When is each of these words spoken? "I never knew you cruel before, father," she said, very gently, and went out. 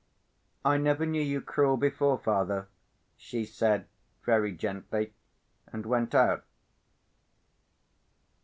"I 0.65 0.77
never 0.77 1.05
knew 1.05 1.21
you 1.21 1.41
cruel 1.41 1.77
before, 1.77 2.17
father," 2.17 2.67
she 3.17 3.45
said, 3.45 3.85
very 4.25 4.51
gently, 4.51 5.13
and 5.71 5.85
went 5.85 6.15
out. 6.15 6.43